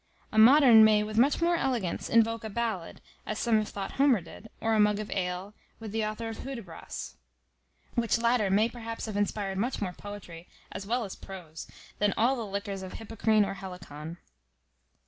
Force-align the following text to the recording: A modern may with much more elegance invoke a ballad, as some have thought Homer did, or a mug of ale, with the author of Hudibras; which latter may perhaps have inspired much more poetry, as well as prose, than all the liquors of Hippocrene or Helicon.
A 0.31 0.39
modern 0.39 0.83
may 0.83 1.03
with 1.03 1.15
much 1.19 1.43
more 1.43 1.55
elegance 1.57 2.09
invoke 2.09 2.43
a 2.43 2.49
ballad, 2.49 3.01
as 3.23 3.37
some 3.37 3.59
have 3.59 3.67
thought 3.67 3.91
Homer 3.97 4.19
did, 4.19 4.49
or 4.59 4.73
a 4.73 4.79
mug 4.79 4.97
of 4.97 5.11
ale, 5.11 5.53
with 5.79 5.91
the 5.91 6.03
author 6.03 6.27
of 6.27 6.37
Hudibras; 6.39 7.17
which 7.93 8.17
latter 8.17 8.49
may 8.49 8.67
perhaps 8.67 9.05
have 9.05 9.15
inspired 9.15 9.59
much 9.59 9.79
more 9.79 9.93
poetry, 9.93 10.47
as 10.71 10.87
well 10.87 11.03
as 11.05 11.15
prose, 11.15 11.67
than 11.99 12.15
all 12.17 12.35
the 12.35 12.47
liquors 12.47 12.81
of 12.81 12.93
Hippocrene 12.93 13.45
or 13.45 13.53
Helicon. 13.53 14.17